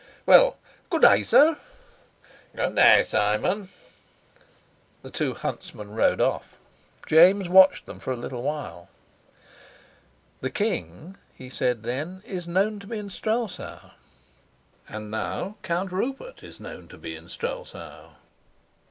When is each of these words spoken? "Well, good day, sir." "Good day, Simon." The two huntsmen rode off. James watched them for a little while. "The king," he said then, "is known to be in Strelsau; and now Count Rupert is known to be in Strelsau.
"Well, 0.25 0.57
good 0.89 1.03
day, 1.03 1.21
sir." 1.21 1.57
"Good 2.55 2.73
day, 2.75 3.03
Simon." 3.03 3.69
The 5.03 5.11
two 5.11 5.35
huntsmen 5.35 5.91
rode 5.91 6.19
off. 6.19 6.57
James 7.05 7.47
watched 7.47 7.85
them 7.85 7.99
for 7.99 8.11
a 8.11 8.15
little 8.17 8.41
while. 8.41 8.89
"The 10.39 10.49
king," 10.49 11.17
he 11.35 11.51
said 11.51 11.83
then, 11.83 12.23
"is 12.25 12.47
known 12.47 12.79
to 12.79 12.87
be 12.87 12.97
in 12.97 13.11
Strelsau; 13.11 13.91
and 14.89 15.11
now 15.11 15.57
Count 15.61 15.91
Rupert 15.91 16.41
is 16.41 16.59
known 16.59 16.87
to 16.87 16.97
be 16.97 17.15
in 17.15 17.29
Strelsau. 17.29 18.15